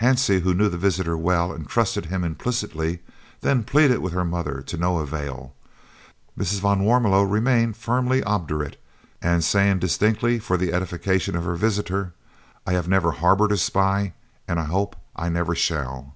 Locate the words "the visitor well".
0.68-1.50